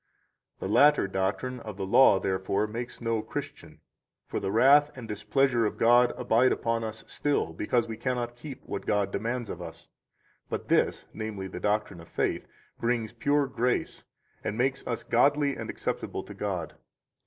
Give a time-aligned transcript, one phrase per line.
[0.55, 3.81] 68 The latter doctrine [of the Law], therefore, makes no Christian,
[4.25, 8.63] for the wrath and displeasure of God abide upon us still, because we cannot keep
[8.63, 9.89] what God demands of us;
[10.49, 12.47] but this [namely, the doctrine of faith]
[12.79, 14.03] brings pure grace,
[14.43, 16.73] and makes us godly and acceptable to God.